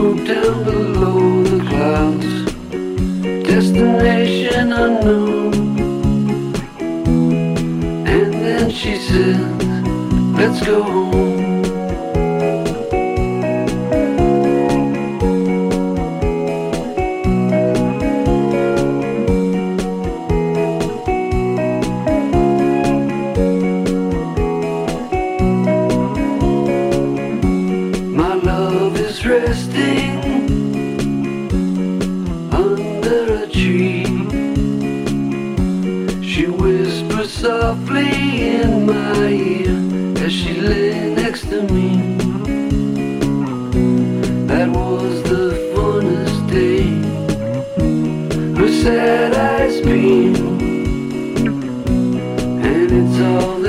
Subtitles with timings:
[0.00, 2.44] down below the clouds,
[3.46, 5.52] destination unknown.
[8.08, 9.62] And then she said,
[10.36, 11.20] Let's go home.
[29.26, 29.89] resting.
[36.30, 41.90] She whispers softly in my ear as she lay next to me.
[44.46, 46.86] That was the funnest day.
[48.60, 50.36] Her sad eyes beam,
[52.62, 53.59] and it's all.